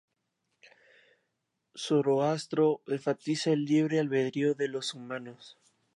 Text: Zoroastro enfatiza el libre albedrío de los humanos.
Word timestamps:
Zoroastro 1.77 2.73
enfatiza 2.87 3.51
el 3.51 3.65
libre 3.65 3.99
albedrío 3.99 4.55
de 4.55 4.67
los 4.67 4.95
humanos. 4.95 5.59